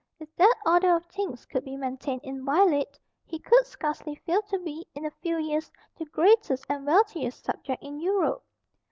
[0.17, 4.83] If that order of things could be maintained inviolate, he could scarcely fail to be,
[4.95, 8.43] in a few years, the greatest and wealthiest subject in Europe.